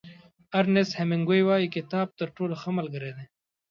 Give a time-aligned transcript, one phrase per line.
[0.59, 3.25] ارنیست هېمېنګوی وایي کتاب تر ټولو ښه ملګری دی.